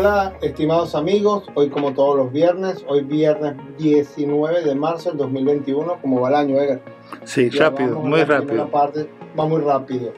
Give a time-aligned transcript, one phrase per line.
[0.00, 1.44] Hola, estimados amigos.
[1.54, 6.36] Hoy, como todos los viernes, hoy viernes 19 de marzo del 2021, como va el
[6.36, 6.80] año, Edgar.
[7.24, 8.66] Sí, rápido, muy rápido.
[8.70, 10.14] Parte, va muy rápido.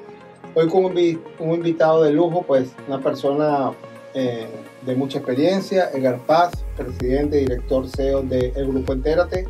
[0.55, 3.73] Hoy con un, un invitado de lujo, pues una persona
[4.15, 4.47] eh,
[4.87, 9.49] de mucha experiencia, Edgar Paz, presidente y director CEO del Grupo Entérate,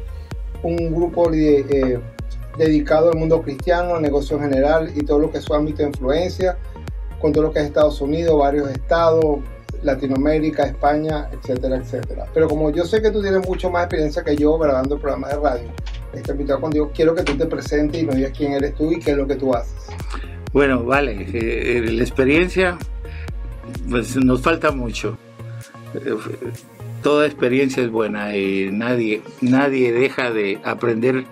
[0.62, 2.00] un grupo eh,
[2.56, 5.88] dedicado al mundo cristiano, negocio en general y todo lo que es su ámbito de
[5.88, 6.56] influencia,
[7.20, 9.40] con todo lo que es Estados Unidos, varios estados,
[9.82, 12.26] Latinoamérica, España, etcétera, etcétera.
[12.32, 15.36] Pero como yo sé que tú tienes mucho más experiencia que yo grabando programas de
[15.36, 15.68] radio,
[16.12, 18.98] este invitado contigo, quiero que tú te presentes y nos digas quién eres tú y
[18.98, 19.88] qué es lo que tú haces.
[20.52, 22.76] Bueno, vale, eh, la experiencia,
[23.88, 25.16] pues nos falta mucho.
[27.02, 31.24] Toda experiencia es buena y nadie, nadie deja de aprender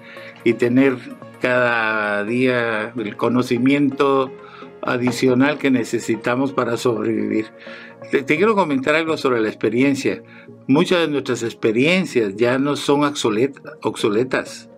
[0.43, 0.97] y tener
[1.41, 4.31] cada día el conocimiento
[4.83, 7.47] adicional que necesitamos para sobrevivir.
[8.11, 10.23] Te, quiero comentar algo sobre la experiencia.
[10.67, 13.03] Muchas de nuestras experiencias ya no son
[13.83, 14.69] obsoletas.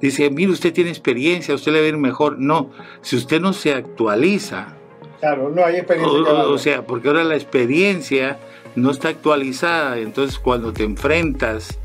[0.00, 2.38] Dice, mire, usted tiene experiencia, usted le va a ir mejor.
[2.38, 2.70] No,
[3.02, 4.76] si usted no se actualiza.
[5.20, 6.32] Claro, no hay experiencia.
[6.34, 8.38] O, sea, porque ahora la experiencia
[8.76, 9.98] no está actualizada.
[9.98, 11.80] Entonces, cuando te enfrentas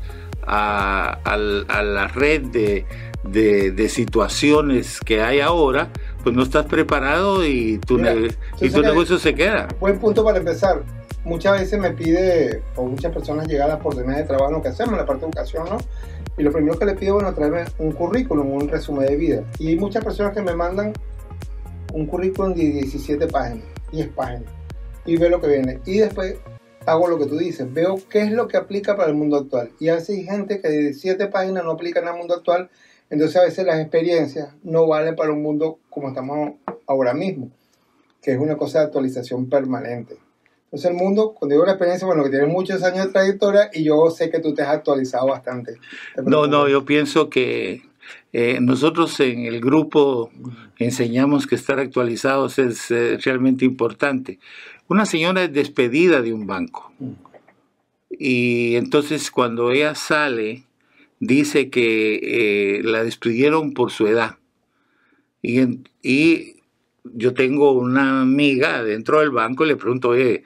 [0.46, 2.86] a, la red de,
[3.24, 5.90] de, situaciones que hay ahora,
[6.24, 8.00] pues no estás preparado y tu,
[8.60, 9.68] y tu negocio se queda.
[9.78, 10.82] Buen punto para empezar.
[11.22, 14.68] Muchas veces me pide, o muchas personas llegan a la oportunidad de trabajo, lo que
[14.68, 15.76] hacemos, la parte de educación, ¿no?
[16.36, 19.44] Y lo primero que le pido, bueno, traerme un currículum, un resumen de vida.
[19.58, 20.94] Y hay muchas personas que me mandan
[21.92, 24.50] un currículum de 17 páginas, 10 páginas,
[25.04, 25.80] y veo lo que viene.
[25.84, 26.36] Y después
[26.86, 29.70] hago lo que tú dices, veo qué es lo que aplica para el mundo actual.
[29.78, 32.70] Y a veces hay gente que de 17 páginas no aplica en el mundo actual
[33.10, 36.54] entonces a veces las experiencias no valen para un mundo como estamos
[36.86, 37.50] ahora mismo,
[38.22, 40.16] que es una cosa de actualización permanente.
[40.64, 43.84] Entonces el mundo, cuando digo la experiencia, bueno, que tiene muchos años de trayectoria y
[43.84, 45.78] yo sé que tú te has actualizado bastante.
[46.24, 47.82] No, no, yo pienso que
[48.32, 50.30] eh, nosotros en el grupo
[50.78, 54.40] enseñamos que estar actualizados es eh, realmente importante.
[54.88, 56.92] Una señora es despedida de un banco
[58.18, 60.64] y entonces cuando ella sale,
[61.20, 64.38] dice que eh, la despidieron por su edad.
[65.42, 66.54] Y, y,
[67.12, 70.44] yo tengo una amiga dentro del banco y le pregunto, oye,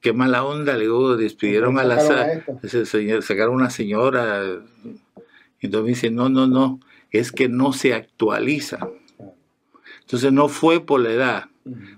[0.00, 2.00] qué mala onda, le digo, despidieron a la...
[3.20, 4.42] sacaron una señora.
[5.60, 6.80] Y entonces me dice, no, no, no,
[7.10, 8.88] es que no se actualiza.
[10.00, 11.44] Entonces no fue por la edad,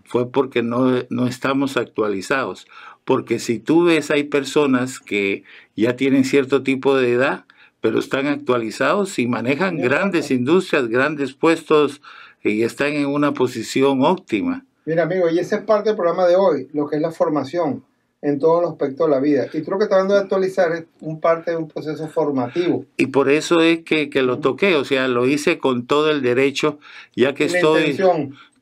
[0.05, 2.67] fue porque no, no estamos actualizados.
[3.05, 5.45] Porque si tú ves, hay personas que
[5.77, 7.45] ya tienen cierto tipo de edad
[7.81, 12.01] pero están actualizados y manejan grandes industrias, grandes puestos
[12.43, 14.65] y están en una posición óptima.
[14.85, 17.85] Mira, amigo, y esa es parte del programa de hoy, lo que es la formación
[18.23, 19.47] en todos los aspectos de la vida.
[19.53, 22.85] Y creo que está hablando de actualizar es un parte de un proceso formativo.
[22.97, 26.79] Y por eso es que, lo toqué, o sea, lo hice con todo el derecho,
[27.17, 27.99] ya que estoy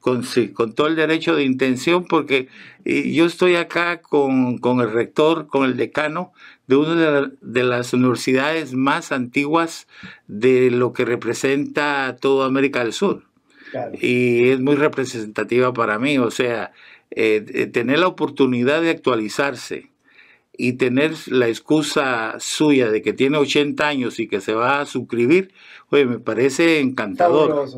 [0.00, 2.48] con, sí, con todo el derecho de intención, porque
[2.84, 6.32] yo estoy acá con, con el rector, con el decano,
[6.68, 9.88] de una de, las universidades más antiguas
[10.28, 13.24] de lo que representa toda América del Sur.
[14.00, 16.72] Y es muy representativa para mí, o sea,
[17.10, 19.90] eh, eh, tener la oportunidad de actualizarse
[20.56, 24.86] y tener la excusa suya de que tiene 80 años y que se va a
[24.86, 25.52] suscribir,
[25.90, 27.70] oye, me parece encantador.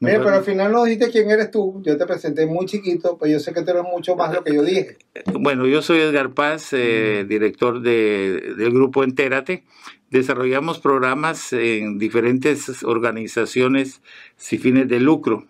[0.00, 1.82] Mira, pero al final no dijiste quién eres tú.
[1.84, 4.44] Yo te presenté muy chiquito, pues yo sé que tú eres mucho más de lo
[4.44, 4.96] que yo dije.
[5.34, 9.64] Bueno, yo soy Edgar Paz, eh, director de, del grupo Entérate.
[10.08, 14.00] Desarrollamos programas en diferentes organizaciones
[14.36, 15.46] sin fines de lucro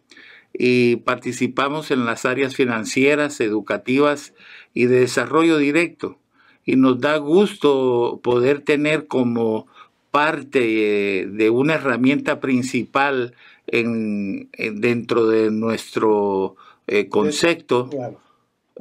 [0.52, 4.34] y participamos en las áreas financieras, educativas
[4.74, 6.18] y de desarrollo directo.
[6.66, 9.68] Y nos da gusto poder tener como
[10.10, 13.34] parte eh, de una herramienta principal
[13.70, 14.50] en,
[14.80, 16.56] dentro de nuestro
[16.86, 17.88] eh, concepto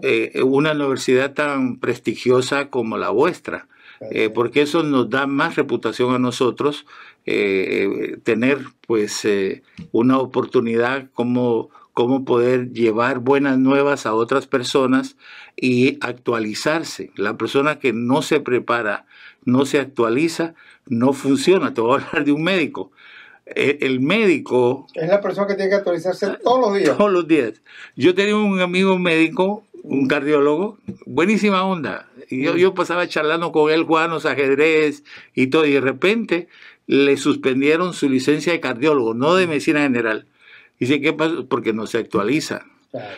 [0.02, 3.68] eh, una universidad tan prestigiosa como la vuestra,
[4.12, 6.86] eh, porque eso nos da más reputación a nosotros,
[8.24, 8.58] tener
[8.88, 9.28] pues
[9.92, 15.16] una oportunidad como, como poder llevar buenas nuevas a otras personas
[15.56, 17.12] y actualizarse.
[17.16, 19.06] La persona que no se prepara,
[19.46, 20.56] no se actualiza,
[20.88, 21.76] no funciona.
[21.76, 22.92] Te voy a hablar de un médico.
[23.56, 24.88] Eh, el médico...
[24.94, 26.98] Es la persona que tiene que actualizarse todos los días.
[26.98, 27.62] Todos los días.
[27.96, 32.08] Yo tenía un amigo médico, un cardiólogo, buenísima onda.
[32.30, 35.04] Y yo, yo pasaba charlando con él, jugando ajedrez
[35.34, 36.48] y todo, y de repente
[36.86, 40.28] le suspendieron su licencia de cardiólogo, no de medicina general.
[40.80, 41.36] Dice, ¿qué pasa?
[41.48, 42.66] Porque no se actualiza.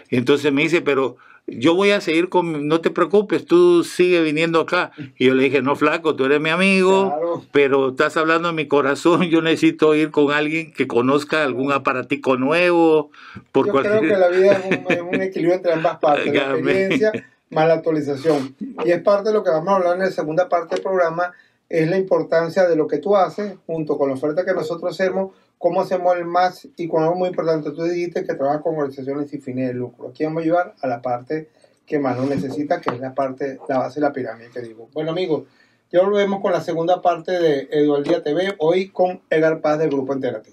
[0.09, 1.17] Entonces me dice, pero
[1.47, 4.91] yo voy a seguir con, no te preocupes, tú sigue viniendo acá.
[5.17, 8.67] Y yo le dije, no, flaco, tú eres mi amigo, pero estás hablando en mi
[8.67, 13.11] corazón, yo necesito ir con alguien que conozca algún aparatico nuevo.
[13.51, 17.11] Por yo creo que la vida es un, equilibrio entre ambas partes, la experiencia
[17.51, 18.55] más la actualización.
[18.85, 21.33] Y es parte de lo que vamos a hablar en la segunda parte del programa,
[21.69, 25.33] es la importancia de lo que tú haces junto con la oferta que nosotros hacemos,
[25.61, 29.29] cómo hacemos el más y con algo muy importante, tú dijiste que trabajas con organizaciones
[29.29, 30.09] sin fines de lucro.
[30.09, 31.49] Aquí vamos a ayudar a la parte
[31.85, 34.89] que más lo necesita, que es la parte, la base de la pirámide que digo.
[34.93, 35.43] Bueno amigos,
[35.91, 40.13] ya volvemos con la segunda parte de Eduardía TV, hoy con Edgar Paz del Grupo
[40.13, 40.51] Entérate.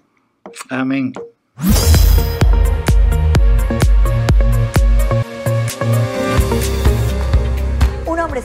[0.69, 1.13] Amén.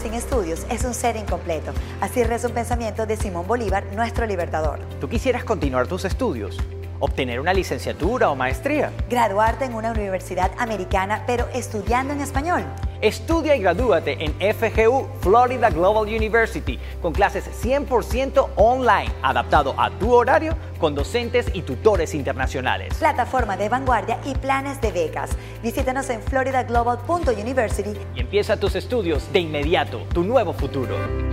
[0.03, 1.71] Sin estudios es un ser incompleto.
[2.01, 4.79] Así reza un pensamiento de Simón Bolívar, nuestro libertador.
[4.99, 6.57] ¿Tú quisieras continuar tus estudios?
[7.03, 8.93] Obtener una licenciatura o maestría.
[9.09, 12.63] Graduarte en una universidad americana, pero estudiando en español.
[13.01, 20.13] Estudia y gradúate en FGU Florida Global University con clases 100% online, adaptado a tu
[20.13, 22.93] horario con docentes y tutores internacionales.
[22.97, 25.31] Plataforma de vanguardia y planes de becas.
[25.61, 31.32] Visítanos en floridaglobal.university y empieza tus estudios de inmediato, tu nuevo futuro.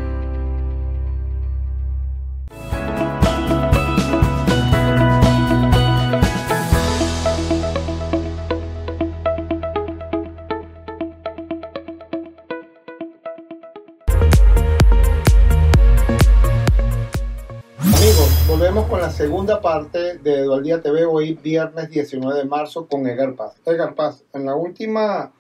[19.51, 23.55] Segunda parte de Día TV hoy, viernes 19 de marzo, con Edgar Paz.
[23.67, 25.33] Edgar Paz, en la última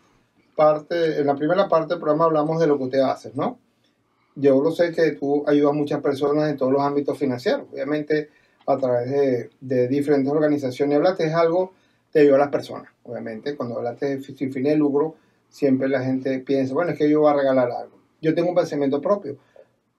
[0.56, 3.60] parte, en la primera parte del programa hablamos de lo que usted hace, ¿no?
[4.34, 8.30] Yo lo sé que tú ayudas a muchas personas en todos los ámbitos financieros, obviamente
[8.66, 10.96] a través de, diferentes organizaciones.
[10.96, 11.72] Hablaste de algo,
[12.10, 13.54] te ayuda a las personas, obviamente.
[13.54, 15.14] Cuando hablaste sin fin de lucro,
[15.48, 17.96] siempre la gente piensa, bueno, es que yo voy a regalar algo.
[18.20, 19.36] Yo tengo un pensamiento propio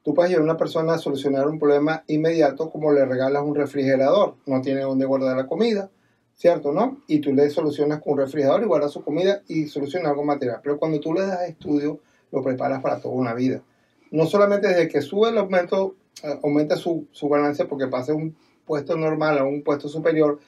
[0.04, 3.56] Tú puedes ayudar a una persona a solucionar un problema inmediato como le regalas un
[3.56, 4.36] refrigerador.
[4.48, 5.92] No tiene dónde guardar la comida,
[6.34, 6.72] ¿cierto?
[6.72, 7.02] ¿No?
[7.08, 10.60] Y tú le solucionas con un refrigerador y guardas su comida y soluciona algo material.
[10.64, 12.00] Pero cuando tú le das estudio,
[12.32, 13.62] lo preparas para toda una vida.
[14.10, 18.36] No solamente desde que sube el aumento, eh, aumenta su, su ganancia porque pase un
[18.66, 20.40] puesto normal a un puesto superior,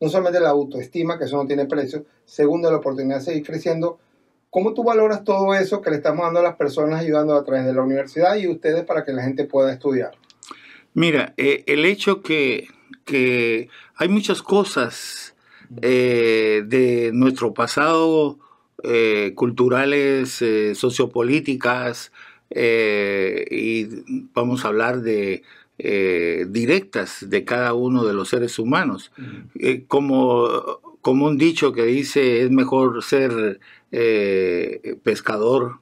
[0.00, 3.98] no solamente la autoestima, que eso no tiene precio, segundo, la oportunidad de seguir creciendo,
[4.52, 7.64] ¿Cómo tú valoras todo eso que le estamos dando a las personas ayudando a través
[7.64, 10.10] de la universidad y ustedes para que la gente pueda estudiar?
[10.92, 12.68] Mira, eh, el hecho que,
[13.06, 15.34] que, hay muchas cosas
[15.80, 18.38] eh, de nuestro pasado
[18.82, 20.44] eh, culturales,
[20.74, 22.12] sociopolíticas,
[22.54, 23.86] y
[24.34, 25.44] vamos a hablar de
[25.78, 29.10] directas de cada uno de los seres humanos.
[29.88, 30.48] como,
[31.00, 33.60] como un dicho que dice, es mejor ser
[33.90, 35.80] eh, pescador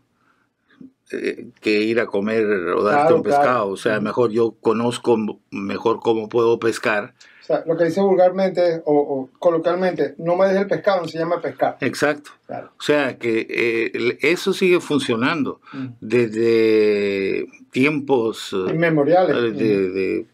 [1.12, 3.68] eh, que ir a comer o darte un pescado.
[3.68, 5.16] O sea, mejor yo conozco
[5.50, 7.14] mejor cómo puedo pescar.
[7.50, 11.76] Sea, lo que dice vulgarmente o, coloquialmente, no me dejes el pescado, se llama pescar.
[11.80, 12.30] Exacto.
[12.48, 15.86] O sea, que eh, eso sigue funcionando mm.
[16.00, 19.56] desde tiempos inmemoriales.
[19.56, 20.26] de,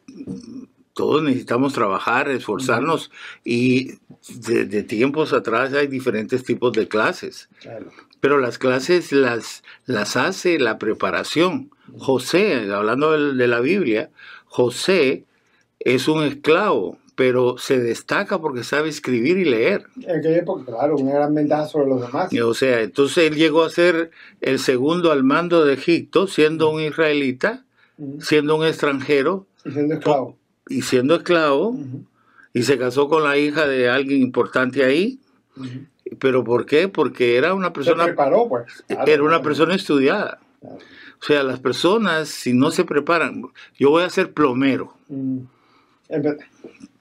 [0.97, 3.11] todos necesitamos trabajar, esforzarnos
[3.45, 7.51] y de, tiempos atrás hay diferentes tipos de clases.
[8.21, 11.71] Pero las clases las, las hace la preparación.
[11.99, 14.09] José, hablando de, la Biblia,
[14.47, 15.25] José
[15.81, 19.87] es un esclavo, pero se destaca porque sabe escribir y leer.
[20.03, 22.33] En aquella época, claro, una gran ventaja sobre los demás.
[22.33, 26.81] O sea, entonces él llegó a ser el segundo al mando de Egipto, siendo un
[26.83, 27.65] israelita,
[28.21, 29.47] siendo un extranjero.
[29.65, 30.37] Y siendo esclavo
[30.69, 31.77] y siendo esclavo,
[32.53, 35.21] y se casó con la hija de alguien importante ahí.
[36.19, 36.89] ¿Pero por qué?
[36.89, 38.05] Porque era una persona...
[38.05, 38.85] Se preparó, pues.
[38.89, 40.39] era una persona estudiada.
[40.63, 43.45] O sea, las personas, si no se preparan,
[43.77, 44.95] yo voy a ser plomero.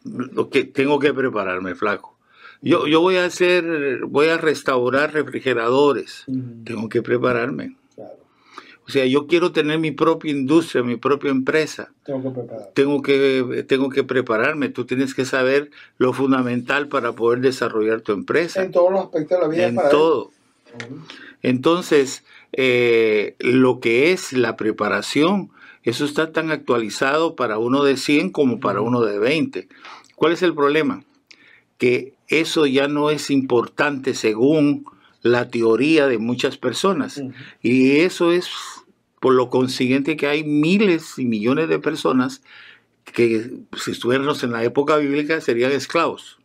[0.05, 2.15] Lo que tengo que prepararme, flaco.
[2.61, 6.25] Yo, yo voy a hacer, voy a restaurar refrigeradores.
[6.63, 7.75] Tengo que prepararme.
[8.87, 11.91] O sea, yo quiero tener mi propia industria, mi propia empresa.
[12.03, 12.71] Tengo que prepararme.
[12.75, 14.69] Tengo que, tengo que prepararme.
[14.69, 18.63] Tú tienes que saber lo fundamental para poder desarrollar tu empresa.
[18.63, 19.67] En todos los aspectos de la vida.
[19.67, 20.31] En todo.
[21.41, 25.49] Entonces, eh, lo que es la preparación,
[25.85, 29.67] eso está tan actualizado para uno de 100 como para uno de 20.
[30.15, 31.03] ¿Cuál es el problema?
[31.77, 34.85] Que eso ya no es importante según
[35.21, 37.21] la teoría de muchas personas.
[37.61, 38.49] Y eso es
[39.19, 42.41] por lo consiguiente que hay miles y millones de personas
[43.05, 46.37] que si estuviéramos en la época bíblica serían esclavos.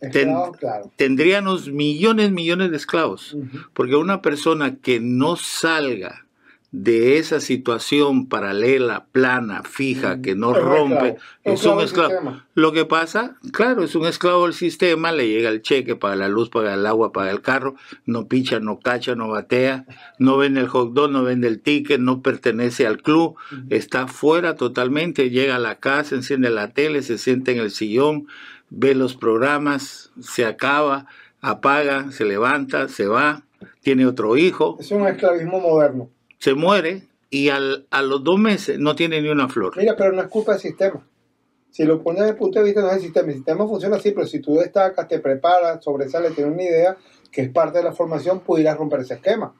[0.00, 0.92] ten- Esclavos, claro.
[0.96, 3.36] tendríamos millones, millones de esclavos.
[3.72, 6.25] Porque una persona que no salga
[6.72, 11.18] de esa situación paralela, plana, fija, que no Es rompe, esclavo.
[11.44, 12.42] es un esclavo.
[12.54, 16.28] Lo que pasa, claro, es un esclavo del sistema, le llega el cheque, paga la
[16.28, 19.86] luz, paga el agua, paga el carro, no picha, no cacha, no batea,
[20.18, 23.36] no vende el hot dog, no vende el ticket, no pertenece al club,
[23.70, 28.26] está fuera totalmente, llega a la casa, enciende la tele, se sienta en el sillón,
[28.70, 31.06] ve los programas, se acaba,
[31.40, 33.44] apaga, se levanta, se va,
[33.80, 36.10] tiene otro hijo, Es un esclavismo moderno.
[36.38, 39.76] Se muere y al- a los dos meses no tiene ni una flor.
[39.76, 41.06] Mira, pero no es culpa del sistema.
[41.70, 43.28] Si lo pones desde el punto de vista, no es el sistema.
[43.28, 46.96] El sistema funciona así, pero si tú destacas, te preparas, sobresales, tienes una idea
[47.30, 49.54] que es parte de la formación, pudieras romper ese esquema.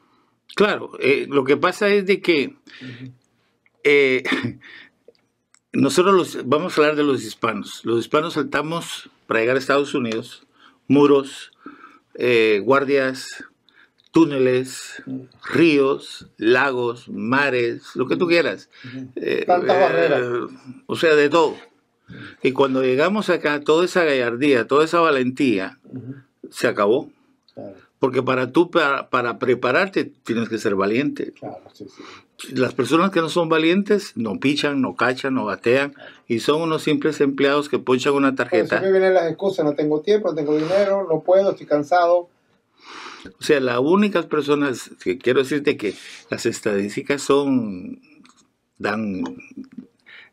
[0.54, 2.56] Claro, eh, lo que pasa es de que
[3.84, 4.22] eh,
[5.72, 7.84] nosotros los, vamos a hablar de los hispanos.
[7.84, 10.46] Los hispanos saltamos para llegar a Estados Unidos,
[10.88, 11.52] muros,
[12.14, 13.44] eh, guardias,
[14.16, 15.02] túneles,
[15.44, 18.70] ríos, lagos, mares, lo que tú quieras.
[19.14, 20.40] Eh, Tantas eh.
[20.86, 21.54] O sea, de todo.
[22.42, 25.80] Y cuando llegamos acá, toda esa gallardía, toda esa valentía,
[26.50, 27.10] se acabó.
[27.52, 31.32] Claro, Porque para tú, para, para prepararte, tienes que ser valiente.
[31.32, 32.02] claro, sí, sí.
[32.54, 35.92] Las personas que no son valientes no pichan, no cachan, no batean
[36.26, 38.78] y son unos simples empleados que ponchan una Pero tarjeta.
[38.78, 42.30] siempre vienen las excusas, no tengo tiempo, no tengo dinero, no puedo, estoy cansado.
[43.38, 45.94] O sea, las únicas personas que quiero decirte que
[46.30, 48.00] las estadísticas son
[48.78, 49.22] dan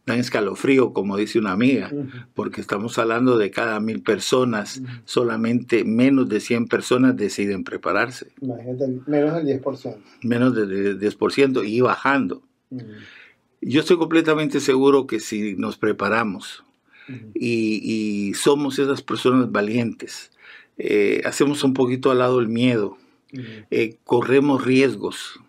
[0.06, 1.90] dan escalofrío, como dice una amiga,
[2.34, 8.88] porque estamos hablando de cada mil personas, solamente menos de 100 personas deciden prepararse, Imagínate,
[9.08, 9.98] menos del 10%.
[10.24, 12.44] menos del 10% y bajando.
[13.62, 16.66] Yo estoy completamente seguro que si nos preparamos
[17.34, 20.32] y somos esas personas valientes,
[20.78, 22.98] eh, hacemos un poquito al lado el miedo,
[23.72, 25.40] eh, corremos riesgos.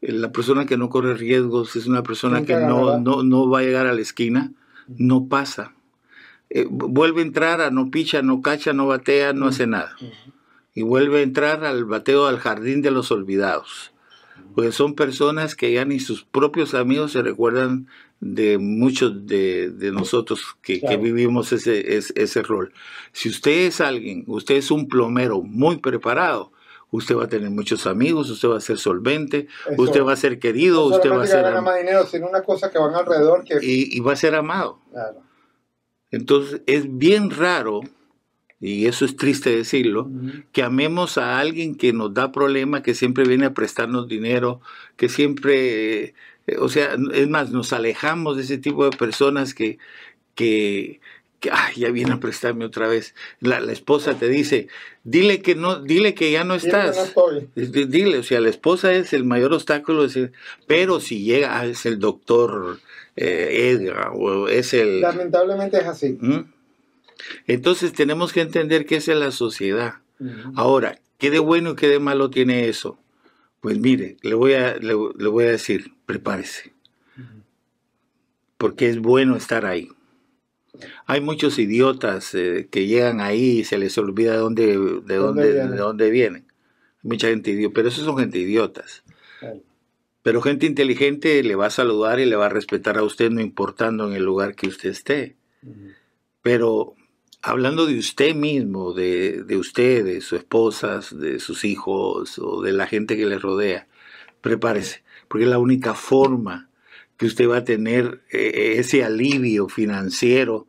[0.00, 3.60] La persona que no corre riesgos es una persona Nunca que no, no, no va
[3.60, 4.52] a llegar a la esquina,
[4.86, 5.74] no pasa.
[6.50, 9.96] Eh, vu- vuelve a entrar a no picha, no cacha, no batea, no hace nada.
[10.74, 13.92] Y vuelve a entrar al bateo al jardín de los olvidados.
[14.54, 17.88] Porque son personas que ya ni sus propios amigos se recuerdan
[18.20, 22.72] de muchos de, de nosotros que, que vivimos ese, ese, ese rol.
[23.12, 26.52] Si usted es alguien, usted es un plomero muy preparado,
[26.90, 29.82] usted va a tener muchos amigos, usted va a ser solvente, Eso.
[29.82, 32.42] usted va a ser querido, No usted va a ser am- más dinero, sino una
[32.42, 33.58] cosa que van alrededor que...
[33.62, 34.80] y, y va a ser amado.
[34.90, 35.22] Claro.
[36.10, 37.82] Entonces es bien raro,
[38.60, 40.10] y eso es triste decirlo,
[40.52, 44.60] que amemos a alguien que nos da problemas, que siempre viene a prestarnos dinero,
[44.96, 46.14] que siempre,
[46.58, 49.78] o sea, es más, nos alejamos de ese tipo de personas que,
[50.34, 51.00] que,
[51.40, 53.14] que, "Ay, ya viene a prestarme otra vez.
[53.40, 54.68] La, la esposa te dice,
[55.04, 57.14] dile que no, dile que ya no Dile que no estás.
[57.54, 60.32] Dile, o sea, la esposa es el mayor obstáculo, decir,
[60.66, 62.78] pero si llega, ah, es el doctor
[63.16, 65.00] eh, Edgar, o es el...
[65.00, 66.16] Lamentablemente es así.
[66.20, 66.44] ¿Mm?
[67.46, 69.94] Entonces tenemos que entender que esa es la sociedad.
[70.54, 72.98] Ahora, ¿qué de bueno y qué de malo tiene eso?
[73.60, 76.72] Pues mire, le voy a, le, le voy a decir, prepárese.
[78.56, 79.88] Porque es bueno estar ahí.
[81.06, 85.16] Hay muchos idiotas eh, que llegan ahí y se les olvida de dónde, de ¿Dónde
[85.16, 85.70] dónde, vienen?
[85.70, 86.44] de dónde vienen.
[87.02, 89.02] Mucha gente idiota, pero esos son gente idiotas.
[89.40, 89.60] Claro.
[90.22, 93.40] Pero gente inteligente le va a saludar y le va a respetar a usted no
[93.40, 95.36] importando en el lugar que usted esté.
[96.42, 96.94] Pero
[97.42, 102.72] hablando de usted mismo, de, de usted, de su esposa, de sus hijos o de
[102.72, 103.86] la gente que le rodea,
[104.40, 106.68] prepárese, porque es la única forma
[107.16, 110.66] que usted va a tener eh, ese alivio financiero,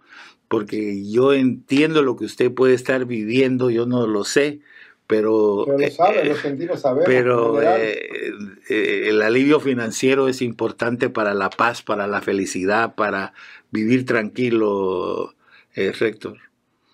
[0.47, 4.61] porque yo entiendo lo que usted puede estar viviendo, yo no lo sé,
[5.05, 5.63] pero...
[5.65, 7.05] Pero lo eh, sabe, sentimos, sabemos.
[7.05, 8.31] pero eh,
[8.69, 13.33] eh, el alivio financiero es importante para la paz, para la felicidad, para
[13.71, 15.35] vivir tranquilo,
[15.75, 16.48] eh, Rector.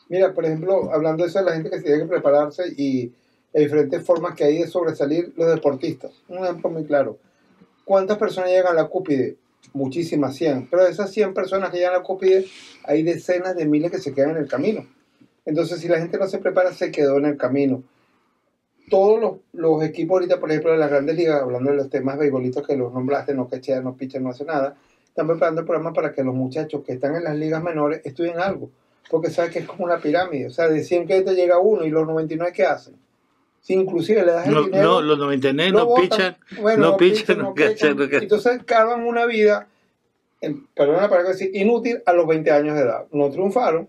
[0.09, 3.11] Mira, por ejemplo, hablando de eso de la gente que tiene que prepararse y
[3.53, 6.11] de diferentes formas que hay de sobresalir los deportistas.
[6.27, 7.17] Un ejemplo muy claro.
[7.83, 9.37] ¿Cuántas personas llegan a la cúpide?
[9.73, 10.69] Muchísimas, 100.
[10.69, 12.45] Pero de esas 100 personas que llegan a la cúpide,
[12.83, 14.85] hay decenas de miles que se quedan en el camino.
[15.45, 17.83] Entonces, si la gente no se prepara, se quedó en el camino.
[18.89, 22.65] Todos los, equipos ahorita, por ejemplo, de las grandes ligas, hablando de los temas beisbolistas
[22.65, 26.13] que los nombraste, no quechean, no pichan, no hace nada, están preparando el programa para
[26.13, 28.69] que los muchachos que están en las ligas menores estudien algo.
[29.09, 30.47] Porque sabes que es como una pirámide.
[30.47, 32.95] O sea, de 100 que te llega uno y los 99 que hacen.
[33.61, 34.83] Si inclusive le das el No, dinero...
[34.83, 36.03] no, los 99 lo no botan.
[36.09, 38.17] pichan, Bueno, no pichan, no no.
[38.17, 39.67] Entonces cargan una vida,
[40.41, 43.05] en, perdona para decir, inútil a los 20 años de edad.
[43.11, 43.87] No triunfaron,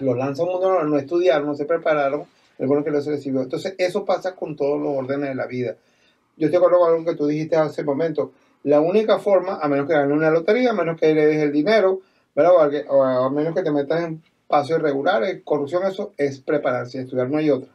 [0.00, 2.24] los lanza a un mundo, no, no estudiaron, no se prepararon,
[2.58, 3.42] el bueno que les recibió.
[3.42, 5.76] Entonces, eso pasa con todos los órdenes de la vida.
[6.36, 8.32] Yo te acuerdo con algo que tú dijiste hace un momento.
[8.64, 11.52] La única forma, a menos que gane una lotería, a menos que le des el
[11.52, 12.00] dinero,
[12.88, 17.38] o a menos que te metas en pasos irregulares, corrupción, eso es prepararse, estudiar, no
[17.38, 17.70] hay otra.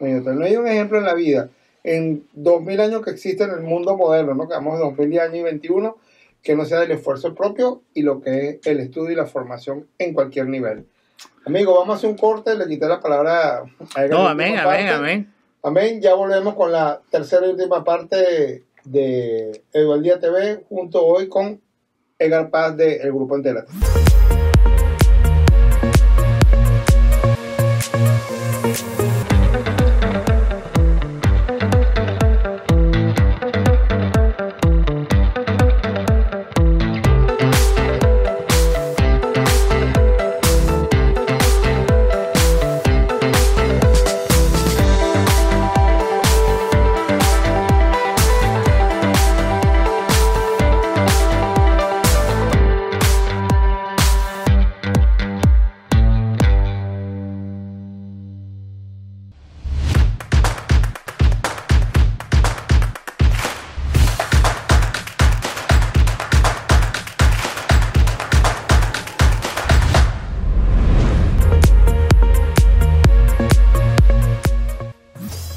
[0.00, 0.34] No hay otra.
[0.34, 1.50] No hay un ejemplo en la vida,
[1.82, 4.48] en 2000 años que existe en el mundo moderno, ¿no?
[4.48, 5.96] Que vamos de 2000 años y 21,
[6.42, 9.86] que no sea del esfuerzo propio y lo que es el estudio y la formación
[9.98, 10.86] en cualquier nivel.
[11.46, 13.64] Amigo, vamos a hacer un corte, le quité la palabra
[13.94, 15.34] a No, amén, amén, amén.
[15.62, 21.60] Amén, ya volvemos con la tercera y última parte de Eduardía TV, junto hoy con
[22.18, 23.72] Edgar Paz del Grupo Entérate.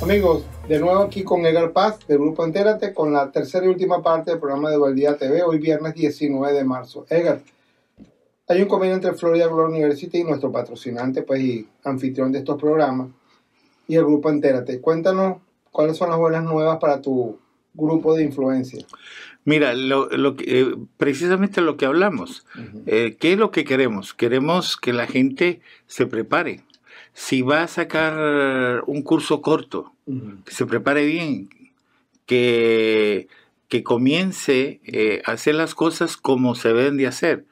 [0.10, 4.02] Amigos, de nuevo aquí con Edgar Paz del Grupo Entérate con la tercera y última
[4.02, 7.06] parte del programa de Eduardía TV, hoy viernes 19 de marzo.
[7.10, 7.42] Edgar,
[8.48, 12.58] hay un convenio entre Florida Global University y nuestro patrocinante pues, y anfitrión de estos
[12.58, 13.10] programas
[13.86, 14.80] y el Grupo Entérate.
[14.80, 15.40] Cuéntanos
[15.72, 17.38] cuáles son las buenas nuevas para tu
[17.74, 18.86] grupo de influencia.
[19.44, 22.46] Mira, lo, lo que, eh, precisamente lo que hablamos.
[22.86, 24.14] Eh, ¿Qué es lo que queremos?
[24.14, 26.64] Queremos que la gente se prepare.
[27.20, 29.92] Si va a sacar un curso corto,
[30.46, 31.50] que se prepare bien,
[32.28, 33.28] que,
[33.70, 37.46] que comience eh, a hacer las cosas como se deben de hacer.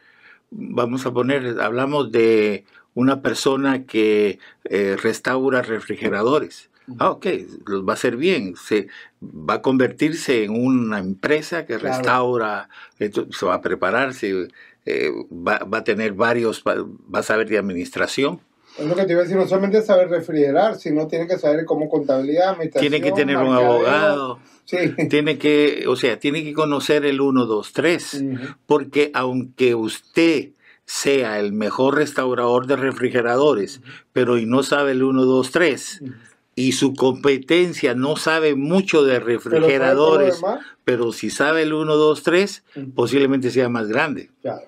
[0.52, 6.70] Vamos a poner, hablamos de una persona que eh, restaura refrigeradores.
[7.00, 7.26] Ah, ok,
[7.66, 8.56] los va a hacer bien.
[8.56, 8.88] Se
[9.20, 11.98] va a convertirse en una empresa que Claro.
[11.98, 14.48] restaura, se va a prepararse,
[14.86, 16.76] eh, va, va a tener varios, va,
[17.12, 18.40] va a saber de administración.
[18.78, 21.64] Es lo que te iba a decir, no solamente saber refrigerar, sino tiene que saber
[21.66, 24.40] cómo contabilidad, administración, Tiene que tener un abogado.
[24.66, 24.78] Sí.
[25.10, 28.38] tiene que, o sea, tiene que conocer el 1, 2, 3, Ujú.
[28.66, 30.50] porque aunque usted
[30.86, 36.14] sea el mejor restaurador de refrigeradores, pero y no sabe el 1, 2, 3, Ujú.
[36.56, 40.66] y su competencia no sabe mucho de Pero ¿sabes todo lo refrigeradores, demás?
[40.84, 42.92] pero si sabe el 1, 2, 3, Ujú.
[42.94, 44.32] posiblemente sea más grande.
[44.42, 44.66] Claro.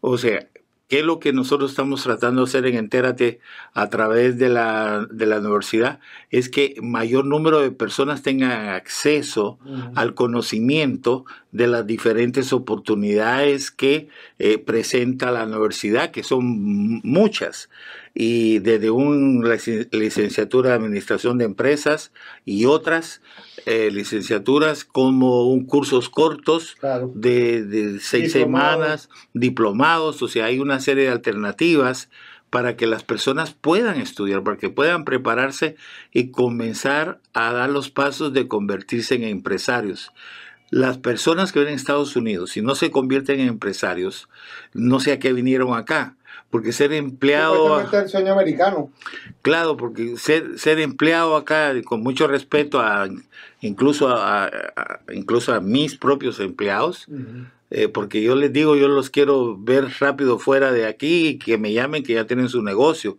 [0.00, 0.46] O sea,
[0.88, 3.40] ¿qué es lo que nosotros estamos tratando de hacer en Entérate
[3.74, 6.00] a través de la, de la universidad?
[6.30, 9.58] Es que mayor número de personas tengan acceso
[9.94, 17.68] al conocimiento de las diferentes oportunidades que eh, presenta la universidad, que son muchas,
[18.18, 19.56] y desde una
[19.92, 22.12] licenciatura de Administración de Empresas
[22.46, 23.20] y otras
[23.66, 27.12] eh, licenciaturas como un cursos cortos Claro.
[27.14, 32.08] de, de seis semanas, diplomados, o sea, hay una serie de alternativas
[32.48, 35.76] para que las personas puedan estudiar, para que puedan prepararse
[36.10, 40.10] y comenzar a dar los pasos de convertirse en empresarios.
[40.70, 44.28] Las personas que vienen a Estados Unidos, si no se convierten en empresarios,
[44.74, 46.16] no sé a qué vinieron acá,
[46.50, 47.54] porque ser empleado...
[47.68, 48.90] Supuestamente el sueño americano.
[49.42, 53.08] Claro, porque ser, ser empleado acá, con mucho respeto a
[53.60, 57.06] incluso a, a- incluso a mis propios empleados,
[57.70, 61.58] eh, porque yo les digo, yo los quiero ver rápido fuera de aquí y que
[61.58, 63.18] me llamen que ya tienen su negocio,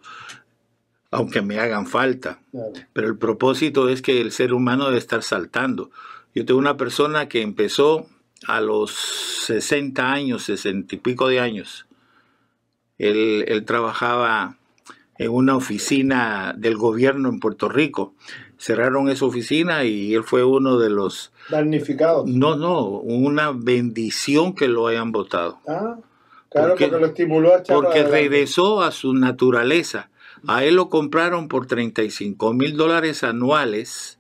[1.12, 2.40] aunque me hagan falta.
[2.52, 2.74] Claro.
[2.94, 5.92] Pero el propósito es que el ser humano debe estar saltando.
[6.38, 8.06] Yo tengo una persona que empezó
[8.48, 11.88] a los 60 años, 60 y pico de años.
[13.00, 14.56] Él, él trabajaba
[15.18, 18.14] en una oficina del gobierno en Puerto Rico.
[18.60, 21.32] Cerraron esa oficina y él fue uno de los...
[21.50, 22.24] Damnificado.
[22.28, 25.58] No, no, una bendición que lo hayan votado.
[25.68, 25.98] Ah,
[26.52, 28.12] claro, porque lo estimuló a Porque adelante.
[28.12, 30.12] regresó a su naturaleza.
[30.46, 34.17] A él lo compraron por 35 mil dólares anuales.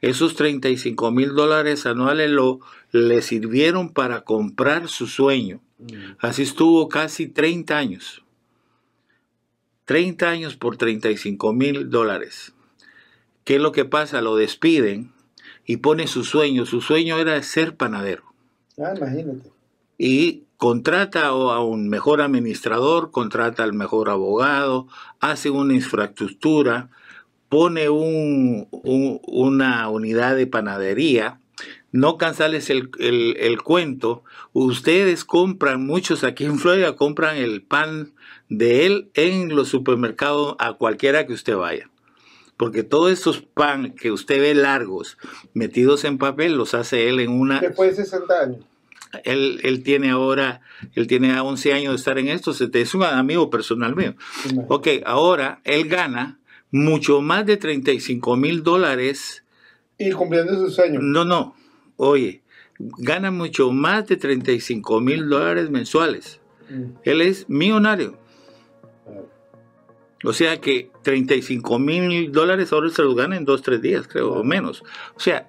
[0.00, 2.60] Esos 35 mil dólares anuales lo,
[2.90, 5.60] le sirvieron para comprar su sueño.
[5.78, 6.16] Mm.
[6.18, 8.22] Así estuvo casi 30 años.
[9.84, 12.52] 30 años por 35 mil dólares.
[13.44, 14.20] ¿Qué es lo que pasa?
[14.20, 15.12] Lo despiden
[15.66, 16.64] y pone su sueño.
[16.66, 18.22] Su sueño era ser panadero.
[18.78, 19.50] Ah, imagínate.
[19.98, 24.86] Y contrata a un mejor administrador, contrata al mejor abogado,
[25.18, 26.90] hace una infraestructura,
[27.50, 31.40] pone un, una unidad de panadería,
[31.90, 38.14] no cansarles el, el, cuento, ustedes compran, muchos aquí en Florida compran el pan
[38.48, 41.90] de él en los supermercados a cualquiera que usted vaya.
[42.56, 45.18] Porque todos esos pan que usted ve largos,
[45.52, 47.58] metidos en papel, los hace él en una...
[47.58, 48.58] Después de 60 años.
[49.24, 50.60] Él, él, tiene ahora,
[50.94, 54.14] él tiene 11 años de estar en esto, es un amigo personal mío.
[54.68, 56.39] Ok, ahora él gana
[56.70, 59.44] mucho más de 35 mil dólares.
[59.98, 61.00] Y cumpliendo su sueño.
[61.00, 61.54] No, no,
[61.96, 62.42] oye,
[62.78, 66.40] gana mucho más de 35 mil dólares mensuales.
[66.68, 66.84] Mm.
[67.04, 68.18] Él es millonario.
[70.24, 74.32] O sea que 35 mil dólares ahora se los gana en dos, tres días, creo,
[74.32, 74.82] o menos.
[75.14, 75.48] O sea,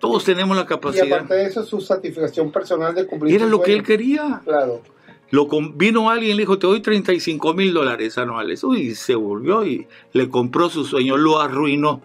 [0.00, 1.06] todos tenemos la capacidad.
[1.06, 3.36] Y aparte de eso, su satisfacción personal de cumplir.
[3.36, 4.40] Era lo que él quería.
[4.44, 4.82] Claro.
[5.30, 8.64] Lo, vino alguien y le dijo, te doy 35 mil dólares anuales.
[8.64, 12.02] Uy, se volvió y le compró su sueño, lo arruinó.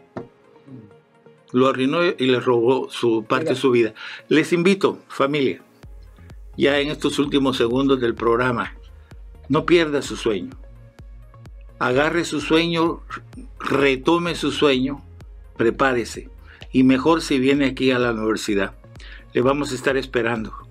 [1.51, 3.93] Lo arruinó y le robó su parte de su vida.
[4.29, 5.61] Les invito, familia,
[6.57, 8.75] ya en estos últimos segundos del programa,
[9.49, 10.51] no pierda su sueño.
[11.79, 13.01] Agarre su sueño,
[13.59, 15.03] retome su sueño,
[15.57, 16.29] prepárese
[16.71, 18.75] y mejor si viene aquí a la universidad.
[19.33, 20.64] Le vamos a estar esperando.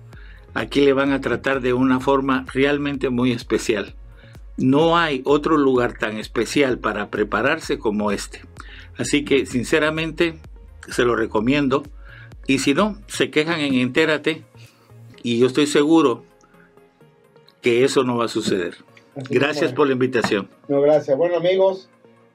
[0.55, 3.93] Aquí le van a tratar de una forma realmente muy especial.
[4.55, 8.41] No hay otro lugar tan especial para prepararse como este.
[8.97, 10.39] Así que sinceramente
[10.87, 11.83] se lo recomiendo.
[12.47, 14.45] Y si no, se quejan en Entérate
[15.21, 16.23] y yo estoy seguro
[17.61, 18.75] que eso no va a suceder.
[19.29, 20.47] gracias por la invitación.
[20.69, 21.17] No, gracias.
[21.17, 21.89] Bueno amigos,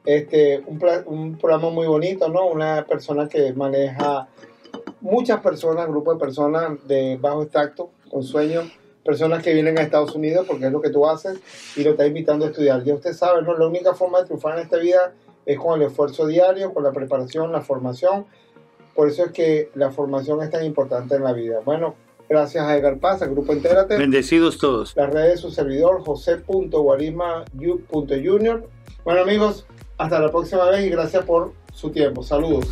[0.04, 2.48] este, un, un, programa muy bonito, ¿no?
[2.48, 4.28] Una persona que maneja
[5.00, 8.66] muchas personas, grupo de personas de bajo extracto, con sueños,
[9.04, 11.38] personas que vienen a Estados Unidos porque es lo que tú haces
[11.76, 12.84] y lo está invitando a estudiar.
[12.84, 13.56] Ya usted sabe, ¿no?
[13.56, 15.14] La única forma de triunfar en esta vida
[15.46, 18.26] es con el esfuerzo diario, con la preparación, la formación.
[18.94, 21.60] Por eso es que la formación es tan importante en la vida.
[21.64, 21.94] Bueno,
[22.28, 23.96] gracias a Edgar Paz, al Grupo Entérate.
[23.96, 24.94] Bendecidos todos.
[24.96, 28.68] Las redes de su servidor, josé.guarisma.junior.
[29.04, 29.64] Bueno amigos,
[29.96, 32.22] hasta la próxima vez y gracias por su tiempo.
[32.22, 32.66] Saludos.